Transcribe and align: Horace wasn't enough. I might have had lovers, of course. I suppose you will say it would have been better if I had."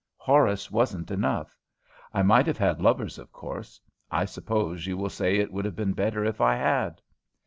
Horace 0.17 0.71
wasn't 0.71 1.11
enough. 1.11 1.55
I 2.11 2.23
might 2.23 2.47
have 2.47 2.57
had 2.57 2.81
lovers, 2.81 3.19
of 3.19 3.31
course. 3.31 3.79
I 4.09 4.25
suppose 4.25 4.87
you 4.87 4.97
will 4.97 5.11
say 5.11 5.35
it 5.37 5.53
would 5.53 5.63
have 5.65 5.75
been 5.75 5.93
better 5.93 6.25
if 6.25 6.41
I 6.41 6.55
had." 6.55 7.01